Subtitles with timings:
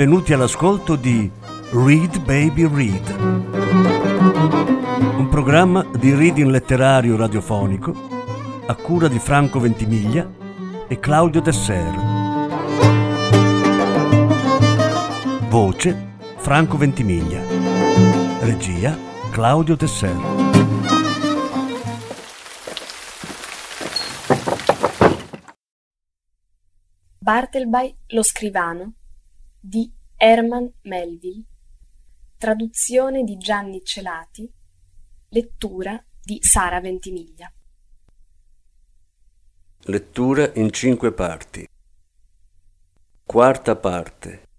[0.00, 1.30] benvenuti all'ascolto di
[1.72, 3.20] Read Baby Read,
[5.18, 7.92] un programma di reading letterario radiofonico
[8.66, 10.26] a cura di Franco Ventimiglia
[10.88, 11.94] e Claudio Desser.
[15.50, 17.42] Voce Franco Ventimiglia.
[18.40, 18.96] Regia
[19.30, 20.16] Claudio Desser.
[27.18, 28.94] Bartleby lo scrivano
[29.60, 31.44] di Herman Melville.
[32.36, 34.46] Traduzione di Gianni Celati.
[35.30, 37.50] Lettura di Sara Ventimiglia.
[39.84, 41.66] Lettura in cinque parti.
[43.24, 44.49] Quarta parte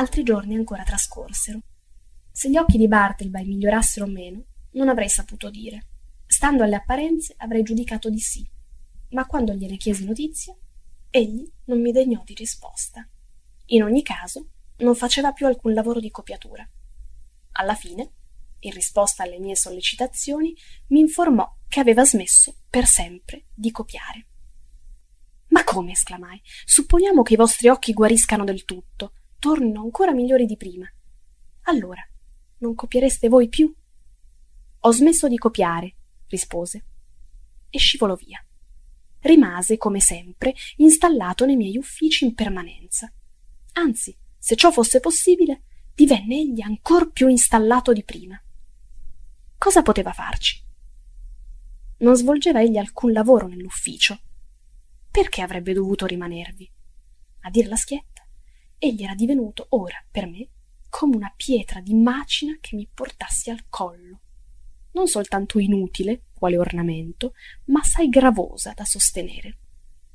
[0.00, 1.60] Altri giorni ancora trascorsero.
[2.32, 5.88] Se gli occhi di Bartleby migliorassero o meno, non avrei saputo dire.
[6.26, 8.48] Stando alle apparenze, avrei giudicato di sì.
[9.10, 10.56] Ma quando gliene chiesi notizia,
[11.10, 13.06] egli non mi degnò di risposta.
[13.66, 14.46] In ogni caso,
[14.78, 16.66] non faceva più alcun lavoro di copiatura.
[17.52, 18.10] Alla fine,
[18.60, 20.56] in risposta alle mie sollecitazioni,
[20.86, 24.24] mi informò che aveva smesso per sempre di copiare.
[25.48, 25.92] Ma come?
[25.92, 26.40] esclamai.
[26.64, 30.88] Supponiamo che i vostri occhi guariscano del tutto tornino ancora migliori di prima.
[31.62, 32.06] Allora,
[32.58, 33.74] non copiereste voi più?
[34.80, 35.94] Ho smesso di copiare,
[36.28, 36.84] rispose,
[37.68, 38.44] e scivolò via.
[39.20, 43.12] Rimase, come sempre, installato nei miei uffici in permanenza.
[43.72, 45.62] Anzi, se ciò fosse possibile,
[45.94, 48.40] divenne egli ancor più installato di prima.
[49.58, 50.62] Cosa poteva farci?
[51.98, 54.18] Non svolgeva egli alcun lavoro nell'ufficio.
[55.10, 56.70] Perché avrebbe dovuto rimanervi?
[57.42, 58.19] A dir la schietta,
[58.80, 60.48] egli era divenuto ora per me
[60.88, 64.20] come una pietra di macina che mi portassi al collo.
[64.92, 67.34] Non soltanto inutile quale ornamento
[67.66, 69.58] ma assai gravosa da sostenere.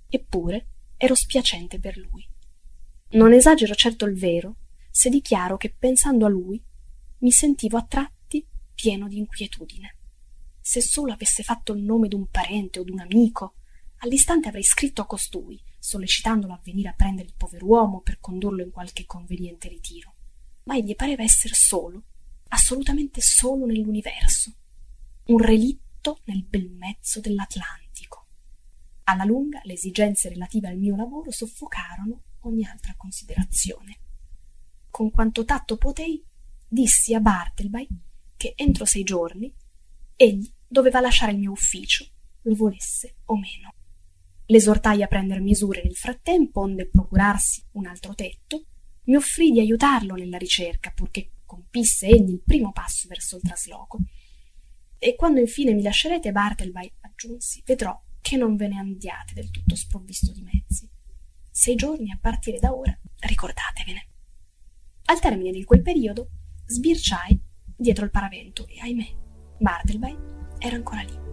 [0.10, 0.66] Eppure
[0.98, 2.28] ero spiacente per lui.
[3.12, 4.56] Non esagero certo il vero
[4.90, 6.62] se dichiaro che pensando a lui
[7.20, 9.96] mi sentivo a tratti pieno di inquietudine.
[10.60, 13.54] Se solo avesse fatto il nome d'un parente o d'un amico
[14.00, 18.72] all'istante avrei scritto a costui sollecitandolo a venire a prendere il pover'uomo per condurlo in
[18.72, 20.14] qualche conveniente ritiro.
[20.64, 22.04] Ma egli pareva esser solo
[22.50, 24.54] assolutamente solo nell'universo.
[25.26, 28.26] Un relitto nel bel mezzo dell'atlantico.
[29.06, 34.00] Alla lunga le esigenze relative al mio lavoro soffocarono ogni altra considerazione.
[34.90, 36.24] Con quanto tatto potei
[36.68, 37.88] dissi a bartleby
[38.38, 39.54] che entro sei giorni
[40.16, 42.08] egli doveva lasciare il mio ufficio
[42.42, 43.74] lo volesse o meno
[44.48, 48.66] L'esortai a prender misure nel frattempo, onde procurarsi un altro tetto,
[49.06, 54.00] mi offrì di aiutarlo nella ricerca, purché compisse egli il primo passo verso il trasloco.
[54.98, 59.76] E quando infine mi lascerete, Bartleby, aggiunsi, vedrò che non ve ne andiate del tutto
[59.76, 60.90] sprovvisto di mezzi.
[61.52, 64.08] Sei giorni a partire da ora, ricordatevene.
[65.06, 66.30] Al termine di quel periodo,
[66.66, 67.40] sbirciai
[67.78, 69.08] dietro il paravento e, ahimè,
[69.60, 70.18] Bartleby
[70.60, 71.25] era ancora lì.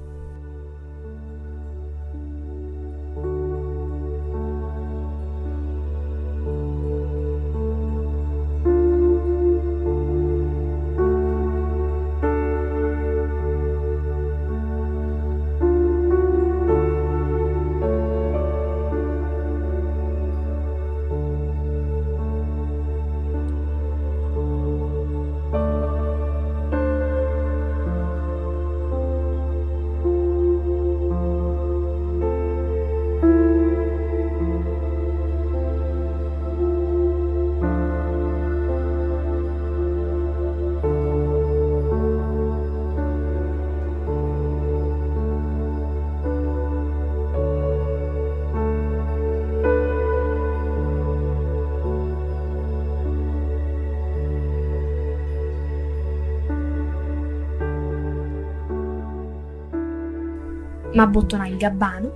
[60.92, 62.12] M'abbottonai il gabbano,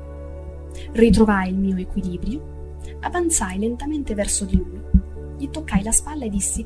[0.92, 4.80] ritrovai il mio equilibrio, avanzai lentamente verso di lui,
[5.38, 6.64] gli toccai la spalla e dissi: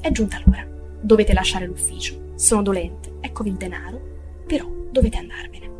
[0.00, 0.66] È giunta l'ora,
[1.00, 4.00] dovete lasciare l'ufficio, sono dolente, eccovi il denaro,
[4.46, 5.70] però dovete andarvene.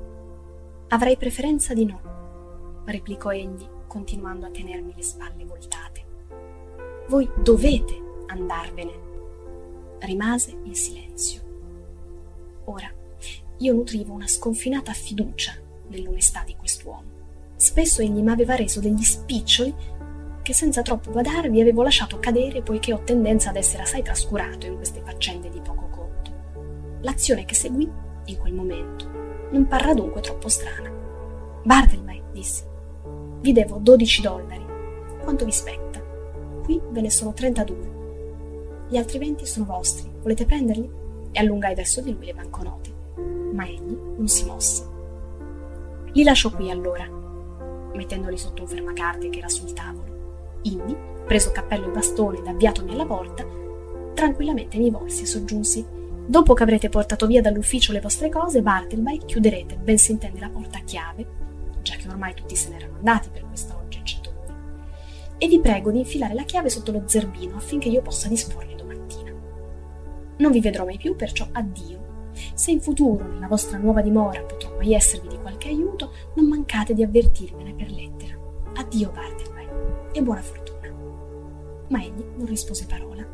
[0.89, 6.05] Avrei preferenza di no, replicò egli, continuando a tenermi le spalle voltate.
[7.09, 7.95] Voi dovete
[8.27, 9.05] andarvene.
[10.01, 11.41] Rimase in silenzio.
[12.65, 12.91] Ora
[13.59, 15.55] io nutrivo una sconfinata fiducia
[15.89, 17.15] nell'onestà di quest'uomo.
[17.57, 19.75] Spesso egli m'aveva reso degli spiccioli
[20.43, 24.77] che senza troppo badarvi avevo lasciato cadere poiché ho tendenza ad essere assai trascurato in
[24.77, 26.31] queste faccende di poco conto.
[27.01, 27.89] L'azione che seguì
[28.27, 30.91] in quel momento non parrà dunque troppo strana.
[31.63, 32.63] Bartleby, dissi,
[33.41, 34.65] vi devo 12 dollari.
[35.23, 36.01] Quanto vi spetta?
[36.63, 37.95] Qui ve ne sono 32.
[38.89, 40.09] Gli altri 20 sono vostri.
[40.21, 40.89] Volete prenderli?
[41.33, 42.96] E allungai verso di lui le banconote
[43.57, 44.87] ma egli non si mosse.
[46.13, 47.05] Li lasciò qui allora,
[47.95, 50.61] mettendoli sotto un fermacarte che era sul tavolo.
[50.63, 53.45] Indi, preso cappello e bastone ed avviatomi alla porta,
[54.15, 55.97] tranquillamente mi volsi e soggiunsi
[56.29, 60.49] Dopo che avrete portato via dall'ufficio le vostre cose, Bartleby, chiuderete, ben si intende, la
[60.49, 61.25] porta a chiave,
[61.83, 64.55] già che ormai tutti se n'erano andati per questa oggi, eccetto voi,
[65.39, 69.31] e vi prego di infilare la chiave sotto lo zerbino affinché io possa disporne domattina.
[70.39, 72.06] Non vi vedrò mai più, perciò addio
[72.57, 76.95] se in futuro nella vostra nuova dimora potrò mai esservi di qualche aiuto, non mancate
[76.95, 78.35] di avvertirmene per lettera.
[78.77, 79.69] Addio Bartleby
[80.13, 80.91] e buona fortuna.
[81.89, 83.25] Ma egli non rispose parola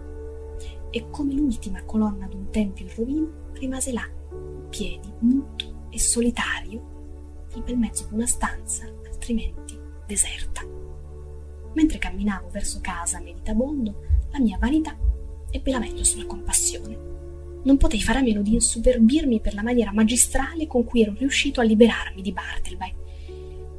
[0.91, 7.47] e come l'ultima colonna d'un tempio in rovina rimase là, in piedi, muto e solitario,
[7.55, 10.63] nel bel mezzo di una stanza altrimenti deserta.
[11.75, 13.95] Mentre camminavo verso casa meditabondo,
[14.33, 14.97] la mia vanità
[15.49, 17.12] ebbe la meglio sulla compassione
[17.65, 21.61] non potei fare a meno di insuperbirmi per la maniera magistrale con cui ero riuscito
[21.61, 22.95] a liberarmi di Bartleby.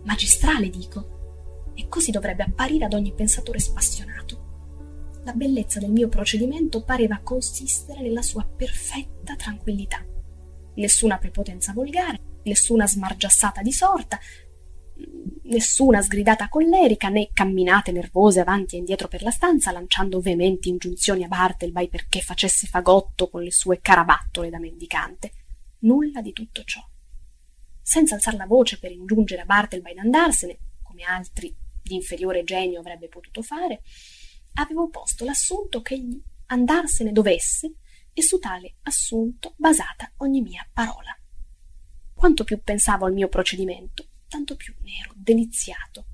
[0.03, 4.41] Magistrale, dico, e così dovrebbe apparire ad ogni pensatore spassionato.
[5.23, 10.03] La bellezza del mio procedimento pareva consistere nella sua perfetta tranquillità.
[10.75, 14.19] Nessuna prepotenza volgare, nessuna smargiassata di sorta,
[15.43, 21.23] nessuna sgridata collerica né camminate nervose avanti e indietro per la stanza lanciando veementi ingiunzioni
[21.23, 25.31] a Bartleby perché facesse fagotto con le sue carabattole da mendicante.
[25.79, 26.81] Nulla di tutto ciò.
[27.81, 32.79] Senza alzar la voce per ingiungere a Bartleby ad andarsene, come altri di inferiore genio
[32.79, 33.81] avrebbe potuto fare,
[34.53, 37.73] avevo posto l'assunto che egli andarsene dovesse
[38.13, 41.15] e su tale assunto basata ogni mia parola.
[42.13, 46.05] Quanto più pensavo al mio procedimento, tanto più nero, deliziato.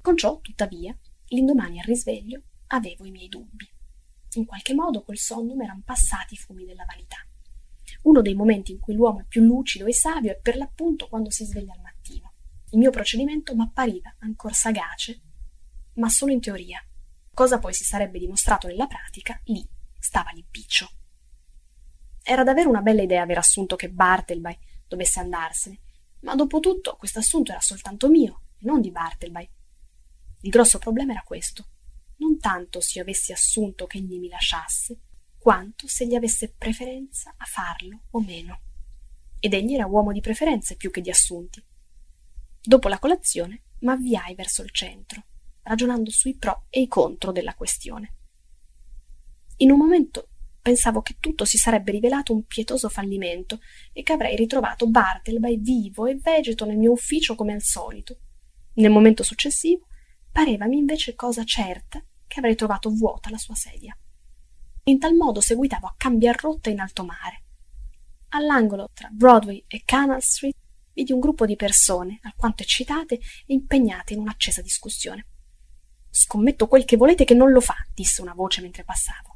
[0.00, 0.96] Con ciò, tuttavia,
[1.30, 3.68] l'indomani al risveglio avevo i miei dubbi.
[4.34, 7.16] In qualche modo col sonno m'eran passati i fumi della vanità.
[8.02, 11.32] Uno dei momenti in cui l'uomo è più lucido e savio è per l'appunto quando
[11.32, 12.32] si sveglia al mattino.
[12.70, 15.20] Il mio procedimento m'appariva ancor sagace,
[15.94, 16.80] ma solo in teoria.
[17.34, 19.66] Cosa poi si sarebbe dimostrato nella pratica, lì
[19.98, 20.88] stava l'impiccio.
[22.22, 24.56] Era davvero una bella idea aver assunto che Bartleby
[24.86, 25.80] dovesse andarsene,
[26.22, 29.48] ma dopo tutto questo assunto era soltanto mio e non di Bartleby.
[30.42, 31.66] Il grosso problema era questo.
[32.16, 34.96] Non tanto se io avessi assunto che egli mi lasciasse,
[35.38, 38.60] quanto se gli avesse preferenza a farlo o meno.
[39.40, 41.62] Ed egli era uomo di preferenze più che di assunti.
[42.60, 45.24] Dopo la colazione m'avviai verso il centro,
[45.62, 48.14] ragionando sui pro e i contro della questione.
[49.56, 50.28] In un momento
[50.62, 53.58] pensavo che tutto si sarebbe rivelato un pietoso fallimento
[53.92, 58.16] e che avrei ritrovato Bartleby vivo e vegeto nel mio ufficio come al solito.
[58.74, 59.86] Nel momento successivo
[60.30, 63.94] parevami invece cosa certa che avrei trovato vuota la sua sedia.
[64.84, 67.42] In tal modo seguitavo a cambiar rotta in alto mare.
[68.30, 70.56] All'angolo tra Broadway e Canal Street
[70.94, 75.26] vidi un gruppo di persone, alquanto eccitate e impegnate in un'accesa discussione.
[76.08, 79.31] Scommetto quel che volete che non lo fa, disse una voce mentre passavo.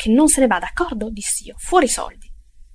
[0.00, 1.10] Che non se ne va, d'accordo?
[1.10, 1.56] dissi io.
[1.58, 2.26] Fuori soldi.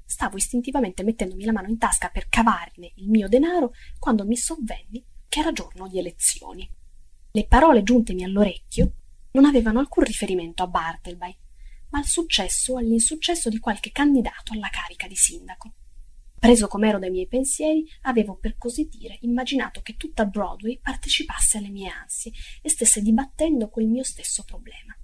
[0.05, 5.03] Stavo istintivamente mettendomi la mano in tasca per cavarne il mio denaro quando mi sovvenni
[5.27, 6.69] che era giorno di elezioni.
[7.31, 8.91] Le parole giuntemi all'orecchio
[9.31, 11.35] non avevano alcun riferimento a Bartleby,
[11.89, 15.73] ma al successo o all'insuccesso di qualche candidato alla carica di sindaco.
[16.37, 21.69] Preso com'ero dai miei pensieri, avevo per così dire immaginato che tutta Broadway partecipasse alle
[21.69, 24.95] mie ansie e stesse dibattendo quel mio stesso problema.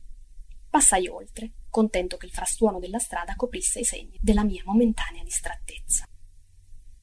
[0.69, 6.07] Passai oltre, contento che il frastuono della strada coprisse i segni della mia momentanea distrattezza.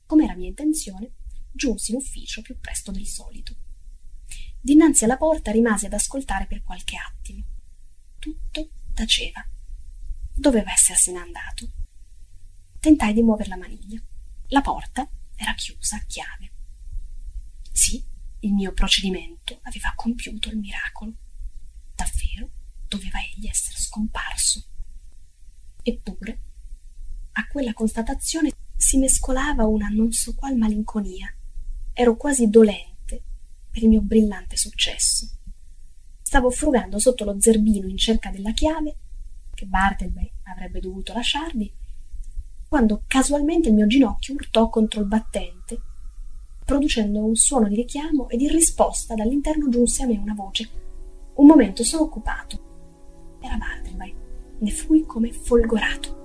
[0.07, 1.11] Come era mia intenzione,
[1.53, 3.55] giunsi in ufficio più presto del solito.
[4.61, 7.43] Dinanzi alla porta rimasi ad ascoltare per qualche attimo.
[8.19, 9.45] Tutto taceva.
[10.35, 11.69] Doveva essersene andato.
[12.79, 14.01] Tentai di muover la maniglia.
[14.49, 16.51] La porta era chiusa a chiave.
[17.73, 18.03] Sì,
[18.41, 21.13] il mio procedimento aveva compiuto il miracolo.
[21.95, 22.51] Davvero
[22.89, 24.63] doveva egli essere scomparso.
[25.83, 26.39] Eppure,
[27.33, 31.33] a quella constatazione si mescolava una non so qual malinconia.
[31.93, 33.23] Ero quasi dolente
[33.71, 35.29] per il mio brillante successo.
[36.21, 38.97] Stavo frugando sotto lo zerbino in cerca della chiave
[39.55, 41.73] che Bartleby avrebbe dovuto lasciarmi
[42.69, 45.81] quando casualmente il mio ginocchio urtò contro il battente,
[46.67, 50.69] producendo un suono di richiamo ed in risposta dall'interno giunse a me una voce.
[51.37, 52.68] Un momento, sono occupato.
[53.41, 54.15] Era Bartleby.
[54.59, 56.18] Ne fui come folgorato.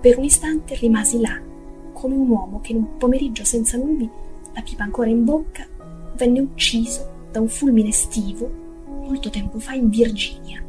[0.00, 1.38] Per un istante rimasi là,
[1.92, 4.08] come un uomo che in un pomeriggio senza nubi,
[4.54, 5.66] la pipa ancora in bocca,
[6.16, 8.50] venne ucciso da un fulmine estivo
[8.86, 10.62] molto tempo fa in Virginia.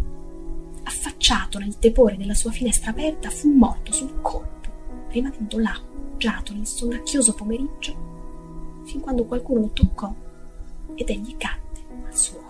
[0.84, 4.68] Affacciato nel tepore della sua finestra aperta, fu morto sul colpo,
[5.08, 5.80] rimanendo là,
[6.18, 10.14] giato nel sonnacchioso pomeriggio, fin quando qualcuno lo toccò
[10.96, 12.50] ed egli cadde al suolo.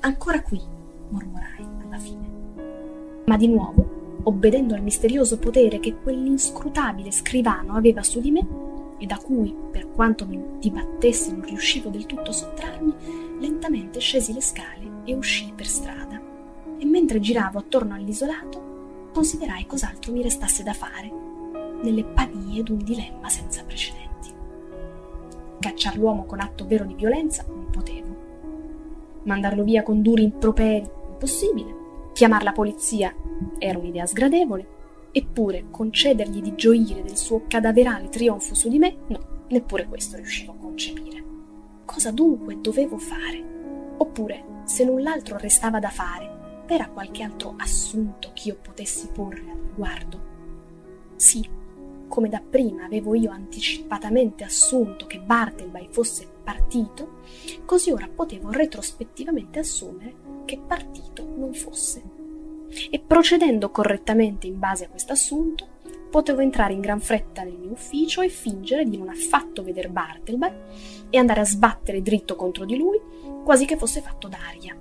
[0.00, 0.60] Ancora qui,
[1.08, 2.26] mormorai alla fine.
[3.24, 3.97] Ma di nuovo
[4.28, 8.46] obbedendo al misterioso potere che quell'inscrutabile scrivano aveva su di me
[8.98, 12.92] e da cui, per quanto mi dibattessi, non riuscivo del tutto a sottrarmi,
[13.40, 16.20] lentamente scesi le scale e uscii per strada.
[16.78, 21.10] E mentre giravo attorno all'isolato, considerai cos'altro mi restasse da fare,
[21.82, 24.30] nelle panie d'un dilemma senza precedenti.
[25.58, 28.16] Cacciar l'uomo con atto vero di violenza non potevo.
[29.22, 31.77] Mandarlo via con duri improperi impossibile.
[32.18, 33.14] Chiamar la polizia
[33.58, 34.66] Era un'idea sgradevole,
[35.12, 39.20] eppure concedergli di gioire del suo cadaverale trionfo su di me, no,
[39.50, 41.22] neppure questo riuscivo a concepire.
[41.84, 43.94] Cosa dunque dovevo fare?
[43.98, 50.20] Oppure, se null'altro restava da fare, era qualche altro assunto ch'io potessi porre al riguardo?
[51.14, 51.48] Sì,
[52.08, 57.20] come dapprima avevo io anticipatamente assunto che Bartleby fosse partito,
[57.66, 60.14] così ora potevo retrospettivamente assumere
[60.46, 62.02] che partito non fosse.
[62.88, 65.66] E procedendo correttamente in base a questo assunto,
[66.10, 70.50] potevo entrare in gran fretta nel mio ufficio e fingere di non affatto veder Bartleby
[71.10, 72.98] e andare a sbattere dritto contro di lui,
[73.44, 74.74] quasi che fosse fatto d'aria.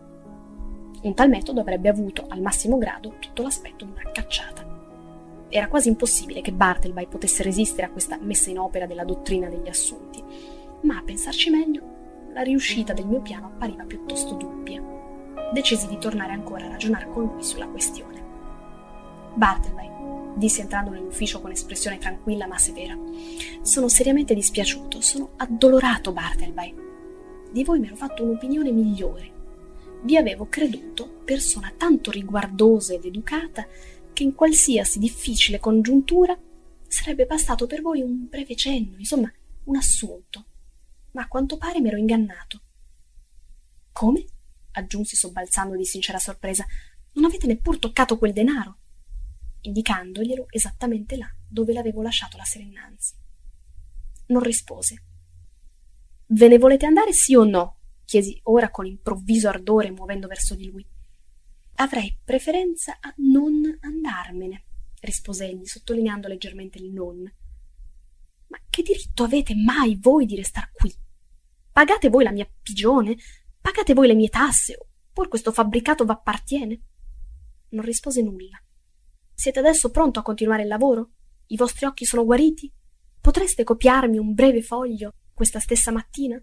[1.01, 4.65] Un tal metodo avrebbe avuto, al massimo grado, tutto l'aspetto di una cacciata.
[5.49, 9.67] Era quasi impossibile che Bartleby potesse resistere a questa messa in opera della dottrina degli
[9.67, 11.81] assunti, ma a pensarci meglio,
[12.33, 14.81] la riuscita del mio piano appariva piuttosto dubbia.
[15.53, 18.23] Decisi di tornare ancora a ragionare con lui sulla questione.
[19.33, 22.97] Bartleby, dissi entrando nell'ufficio con espressione tranquilla ma severa,
[23.61, 26.73] sono seriamente dispiaciuto, sono addolorato, Bartleby.
[27.51, 29.31] Di voi mi ero fatto un'opinione migliore.
[30.01, 33.65] Vi avevo creduto persona tanto riguardosa ed educata
[34.13, 36.37] che in qualsiasi difficile congiuntura
[36.87, 39.31] sarebbe bastato per voi un breve cenno, insomma,
[39.65, 40.45] un assunto.
[41.17, 42.61] Ma a quanto pare m'ero ingannato.
[43.91, 44.23] Come?
[44.73, 46.63] aggiunsi sobbalzando di sincera sorpresa.
[47.13, 48.77] Non avete neppur toccato quel denaro?
[49.61, 53.15] indicandoglielo esattamente là dove l'avevo lasciato la sera innanzi.
[54.27, 55.03] Non rispose.
[56.27, 57.77] Ve ne volete andare sì o no?
[58.05, 60.85] chiesi ora con improvviso ardore muovendo verso di lui.
[61.77, 64.65] Avrei preferenza a non andarmene,
[64.99, 67.23] rispose egli, sottolineando leggermente il non.
[68.49, 70.93] Ma che diritto avete mai voi di restar qui?
[71.77, 73.15] Pagate voi la mia pigione?
[73.61, 74.75] Pagate voi le mie tasse?
[75.09, 76.81] Oppure questo fabbricato v'appartiene?
[77.69, 78.59] Non rispose nulla.
[79.31, 81.11] Siete adesso pronto a continuare il lavoro?
[81.45, 82.73] I vostri occhi sono guariti?
[83.21, 86.41] Potreste copiarmi un breve foglio questa stessa mattina?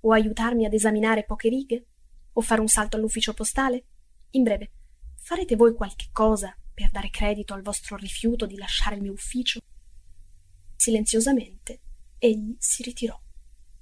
[0.00, 1.88] O aiutarmi ad esaminare poche righe?
[2.32, 3.84] O fare un salto all'ufficio postale?
[4.30, 4.72] In breve,
[5.16, 9.60] farete voi qualche cosa per dare credito al vostro rifiuto di lasciare il mio ufficio?
[10.76, 11.80] Silenziosamente
[12.16, 13.20] egli si ritirò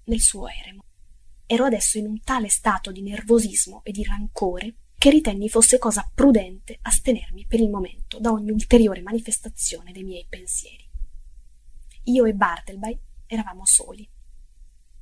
[0.04, 0.84] nel suo eremo.
[1.46, 6.08] Ero adesso in un tale stato di nervosismo e di rancore che ritenni fosse cosa
[6.14, 10.86] prudente astenermi per il momento da ogni ulteriore manifestazione dei miei pensieri.
[12.04, 14.08] Io e Bartleby eravamo soli.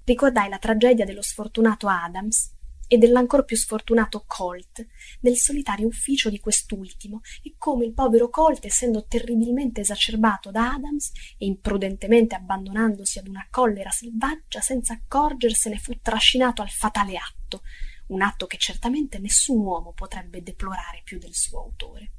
[0.05, 2.51] Ricordai la tragedia dello sfortunato Adams
[2.89, 4.85] e dell'ancor più sfortunato Colt
[5.21, 11.13] nel solitario ufficio di quest'ultimo e come il povero Colt, essendo terribilmente esacerbato da Adams
[11.37, 17.63] e imprudentemente abbandonandosi ad una collera selvaggia senza accorgersene fu trascinato al fatale atto,
[18.09, 22.13] un atto che certamente nessun uomo potrebbe deplorare più del suo autore.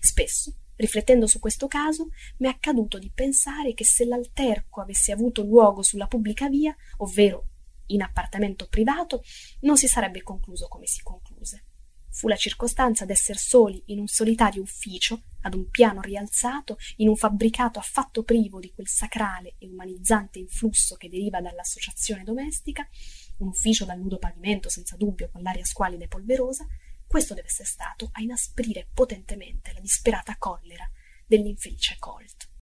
[0.00, 5.42] Spesso, riflettendo su questo caso, mi è accaduto di pensare che se l'alterco avesse avuto
[5.42, 7.46] luogo sulla pubblica via, ovvero
[7.88, 9.22] in appartamento privato,
[9.60, 11.64] non si sarebbe concluso come si concluse.
[12.10, 17.16] Fu la circostanza d'esser soli in un solitario ufficio, ad un piano rialzato, in un
[17.16, 22.88] fabbricato affatto privo di quel sacrale e umanizzante influsso che deriva dall'associazione domestica,
[23.38, 26.66] un ufficio dal nudo pavimento senza dubbio con l'aria squalida e polverosa,
[27.06, 30.88] questo deve essere stato a inasprire potentemente la disperata collera
[31.26, 32.57] dell'infelice Colt.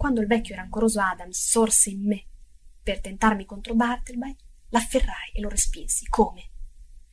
[0.00, 2.24] Quando il vecchio e rancoroso Adams sorse in me
[2.82, 4.34] per tentarmi contro Bartleby,
[4.70, 6.06] l'afferrai e lo respinsi.
[6.08, 6.48] Come?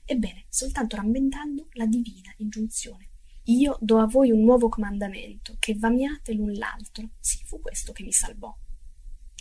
[0.06, 3.10] Ebbene, soltanto rammentando la divina ingiunzione.
[3.47, 7.10] Io do a voi un nuovo comandamento, che v'amiate l'un l'altro.
[7.19, 8.56] Sì, fu questo che mi salvò.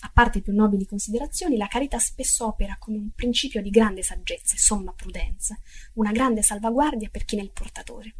[0.00, 4.54] A parte più nobili considerazioni, la carità spesso opera come un principio di grande saggezza
[4.54, 5.56] e somma prudenza,
[5.94, 8.14] una grande salvaguardia per chi ne è il portatore.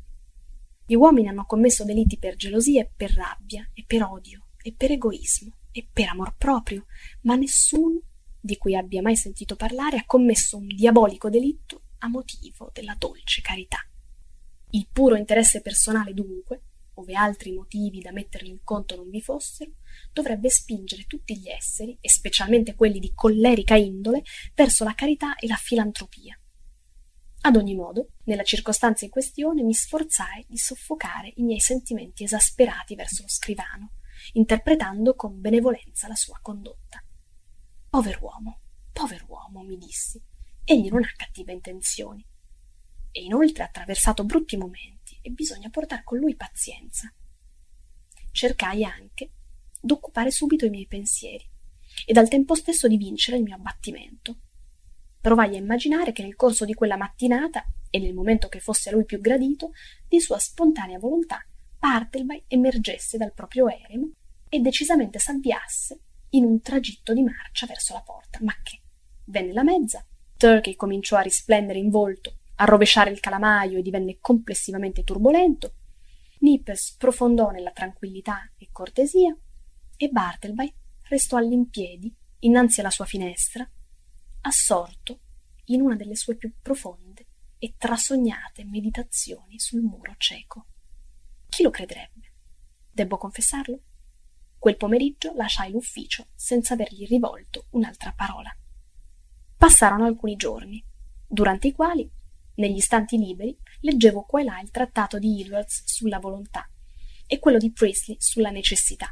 [0.87, 4.91] Gli uomini hanno commesso delitti per gelosia e per rabbia e per odio e per
[4.91, 6.87] egoismo e per amor proprio,
[7.23, 8.01] ma nessuno
[8.41, 13.43] di cui abbia mai sentito parlare ha commesso un diabolico delitto a motivo della dolce
[13.43, 13.79] carità.
[14.71, 16.63] Il puro interesse personale, dunque,
[16.95, 19.71] ove altri motivi da metterli in conto non vi fossero,
[20.13, 24.25] dovrebbe spingere tutti gli esseri, e specialmente quelli di collerica indole,
[24.57, 26.37] verso la carità e la filantropia.
[27.43, 32.97] Ad ogni modo, nella circostanza in questione mi sforzai di soffocare i miei sentimenti esasperati
[32.97, 33.93] verso lo scrivano,
[34.33, 37.03] interpretando con benevolenza la sua condotta.
[37.89, 38.61] Pover'uomo,
[38.93, 40.21] pover'uomo, mi dissi,
[40.65, 42.25] egli non ha cattive intenzioni.
[43.11, 47.11] E inoltre ha attraversato brutti momenti e bisogna portar con lui pazienza.
[48.31, 49.31] Cercai anche
[49.81, 51.49] d'occupare subito i miei pensieri
[52.05, 54.37] ed al tempo stesso di vincere il mio abbattimento.
[55.21, 58.93] Provai a immaginare che nel corso di quella mattinata, e nel momento che fosse a
[58.93, 59.73] lui più gradito,
[60.07, 61.43] di sua spontanea volontà,
[61.87, 64.11] Bartleby emergesse dal proprio eremo
[64.49, 68.81] e decisamente s'avviasse in un tragitto di marcia verso la porta, ma che?
[69.27, 70.05] Venne la mezza,
[70.37, 75.75] Turkey cominciò a risplendere in volto, a rovesciare il calamaio e divenne complessivamente turbolento,
[76.41, 79.37] Nippes sprofondò nella tranquillità e cortesia,
[79.97, 83.65] e Bartleby restò all'impiedi innanzi alla sua finestra,
[84.41, 85.21] assorto
[85.67, 87.27] in una delle sue più profonde
[87.61, 90.67] e trasognate meditazioni sul muro cieco.
[91.57, 92.33] Chi lo crederebbe?
[92.93, 93.81] Debbo confessarlo?
[94.59, 98.55] Quel pomeriggio lasciai l'ufficio senza avergli rivolto un'altra parola.
[99.57, 100.85] Passarono alcuni giorni,
[101.27, 102.07] durante i quali,
[102.57, 106.69] negli istanti liberi, leggevo qua e là il trattato di Edwards sulla volontà
[107.27, 109.11] e quello di Priestley sulla necessità.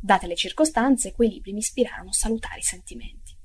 [0.00, 3.36] Date le circostanze, quei libri mi ispirarono salutari sentimenti.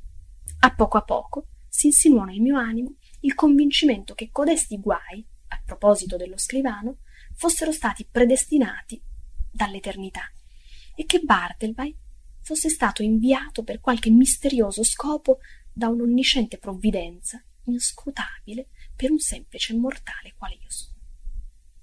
[0.60, 5.62] A poco a poco si insinuò nel mio animo il convincimento che codesti guai, a
[5.65, 6.99] proposito dello scrivano,
[7.38, 9.00] fossero stati predestinati
[9.52, 10.30] dall'eternità
[10.95, 11.95] e che Bartleby
[12.41, 15.38] fosse stato inviato per qualche misterioso scopo
[15.71, 20.95] da un'onnisciente provvidenza inscrutabile per un semplice mortale quale io sono.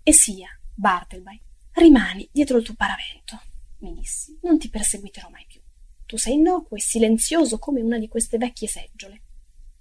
[0.02, 1.40] E sia, Bartleby,
[1.74, 3.40] rimani dietro il tuo paravento,
[3.78, 5.60] mi dissi, non ti perseguiterò mai più.
[6.06, 9.22] Tu sei innocuo e silenzioso come una di queste vecchie seggiole.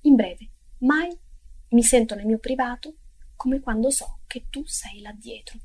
[0.01, 1.17] In breve, mai
[1.69, 2.95] mi sento nel mio privato
[3.35, 5.59] come quando so che tu sei là dietro.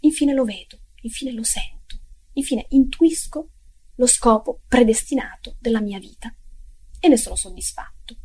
[0.00, 1.98] Infine lo vedo, infine lo sento,
[2.32, 3.50] infine intuisco
[3.96, 6.34] lo scopo predestinato della mia vita
[6.98, 8.16] e ne sono soddisfatto.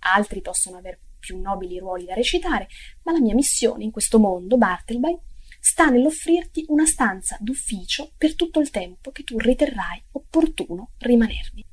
[0.00, 2.68] Altri possono aver più nobili ruoli da recitare,
[3.04, 5.18] ma la mia missione in questo mondo, Bartleby,
[5.58, 11.64] sta nell'offrirti una stanza d'ufficio per tutto il tempo che tu riterrai opportuno rimanervi.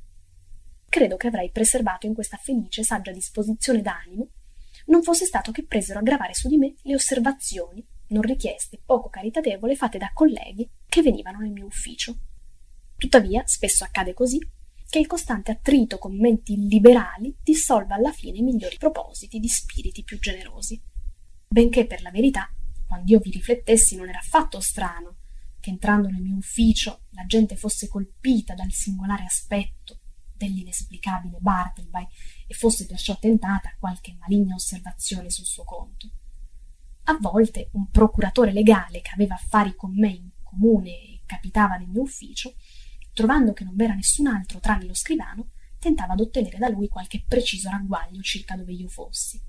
[0.88, 4.28] Credo che avrai preservato in questa felice e saggia disposizione d'animo
[4.88, 9.08] non fosse stato che presero a gravare su di me le osservazioni non richieste, poco
[9.08, 12.16] caritatevole, fatte da colleghi che venivano nel mio ufficio.
[12.96, 14.38] Tuttavia, spesso accade così,
[14.88, 20.02] che il costante attrito con menti liberali dissolva alla fine i migliori propositi di spiriti
[20.02, 20.80] più generosi.
[21.46, 22.50] Benché per la verità,
[22.86, 25.16] quando io vi riflettessi, non era affatto strano
[25.60, 29.98] che entrando nel mio ufficio la gente fosse colpita dal singolare aspetto
[30.34, 32.06] dell'inesplicabile Bartleby
[32.48, 36.10] e fosse perciò tentata qualche maligna osservazione sul suo conto.
[37.04, 41.88] A volte un procuratore legale che aveva affari con me in comune e capitava nel
[41.88, 42.54] mio ufficio
[43.18, 45.48] trovando che non v'era nessun altro tranne lo scrivano,
[45.80, 49.40] tentava d'ottenere da lui qualche preciso ragguaglio circa dove io fossi.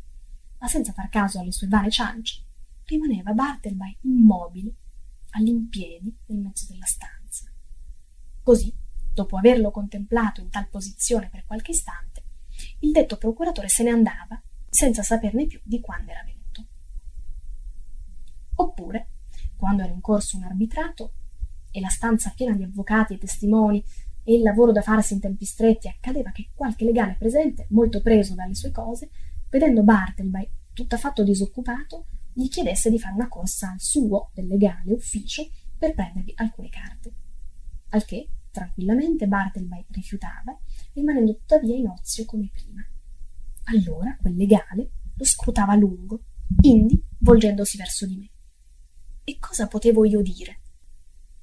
[0.58, 2.42] Ma senza far caso alle sue vane ciance,
[2.86, 4.74] rimaneva Bartleby immobile,
[5.32, 7.46] all'impiedi nel mezzo della stanza.
[8.42, 8.74] Così,
[9.14, 12.19] dopo averlo contemplato in tal posizione per qualche istante,
[12.80, 16.66] il detto procuratore se ne andava, senza saperne più di quando era venuto.
[18.56, 19.08] Oppure,
[19.58, 21.14] quando era in corso un arbitrato,
[21.72, 23.84] e la stanza piena di avvocati e testimoni
[24.24, 28.34] e il lavoro da farsi in tempi stretti, accadeva che qualche legale presente, molto preso
[28.34, 29.10] dalle sue cose,
[29.50, 35.48] vedendo Bartleby tutt'affatto disoccupato, gli chiedesse di fare una corsa al suo, del legale, ufficio
[35.78, 37.12] per prendervi alcune carte.
[37.90, 38.28] Al che,
[38.60, 40.58] tranquillamente, Bartleby rifiutava,
[40.94, 42.86] rimanendo tuttavia in ozio come prima.
[43.66, 46.20] Allora quel legale lo scrutava a lungo,
[46.62, 48.30] indi volgendosi verso di me.
[49.24, 50.60] E cosa potevo io dire?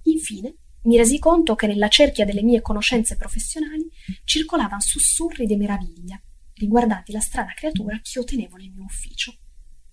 [0.02, 3.90] Infine mi resi conto che nella cerchia delle mie conoscenze professionali
[4.24, 6.20] circolavano sussurri di meraviglia
[6.54, 9.34] riguardanti la strana creatura che io tenevo nel mio ufficio.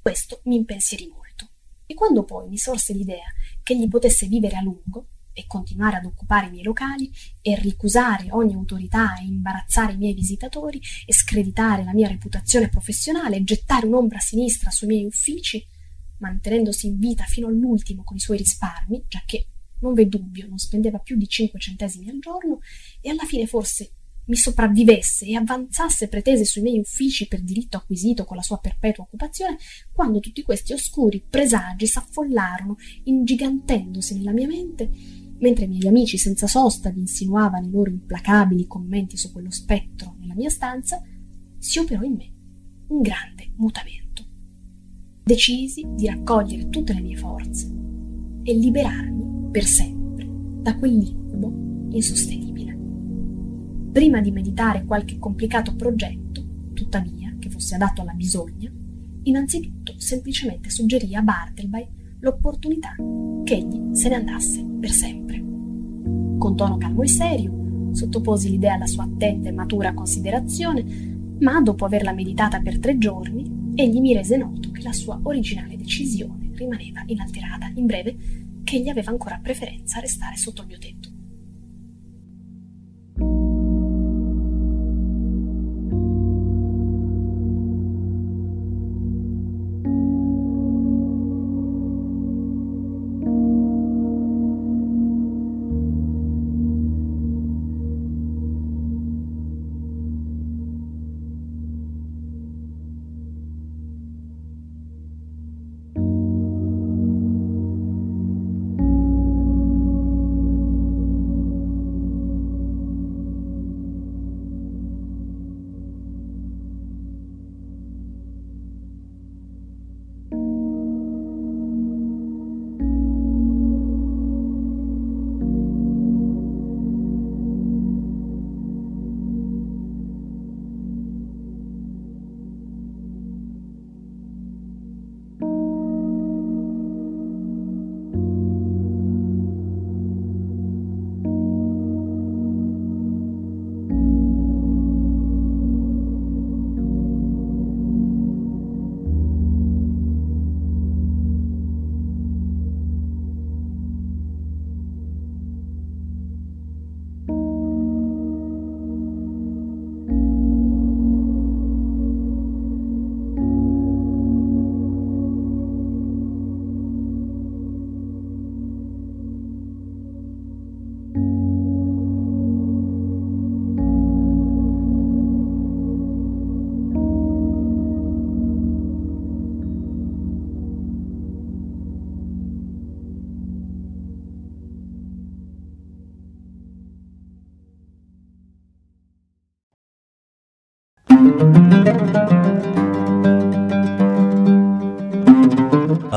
[0.01, 1.49] Questo mi impensierì molto.
[1.86, 3.31] E quando poi mi sorse l'idea
[3.63, 8.27] che egli potesse vivere a lungo e continuare ad occupare i miei locali e ricusare
[8.31, 13.85] ogni autorità e imbarazzare i miei visitatori e screditare la mia reputazione professionale e gettare
[13.85, 15.65] un'ombra sinistra sui miei uffici,
[16.19, 19.47] mantenendosi in vita fino all'ultimo con i suoi risparmi, giacché
[19.79, 22.59] non v'è dubbio, non spendeva più di cinque centesimi al giorno
[23.01, 23.91] e alla fine forse
[24.25, 29.03] mi sopravvivesse e avanzasse pretese sui miei uffici per diritto acquisito con la sua perpetua
[29.03, 29.57] occupazione,
[29.91, 34.89] quando tutti questi oscuri presagi s'affollarono, ingigantendosi nella mia mente,
[35.43, 40.15] mentre i miei amici senza sosta vi insinuavano i loro implacabili commenti su quello spettro
[40.19, 41.03] nella mia stanza,
[41.60, 42.29] si operò in me
[42.88, 44.23] un grande mutamento.
[45.21, 47.69] Decisi di raccogliere tutte le mie forze
[48.43, 50.25] e liberarmi per sempre
[50.62, 51.51] da quell'incubo
[51.93, 52.77] insostenibile.
[53.91, 56.41] Prima di meditare qualche complicato progetto,
[56.73, 58.71] tuttavia, che fosse adatto alla bisogna,
[59.23, 61.86] innanzitutto semplicemente suggerì a Bartleby
[62.23, 62.95] l'opportunità
[63.43, 65.41] che egli se ne andasse per sempre.
[66.38, 70.83] Con tono calmo e serio, sottoposi l'idea alla sua attenta e matura considerazione,
[71.39, 75.75] ma dopo averla meditata per tre giorni, egli mi rese noto che la sua originale
[75.75, 78.15] decisione rimaneva inalterata, in breve,
[78.63, 81.12] che egli aveva ancora preferenza a restare sotto il mio tetto.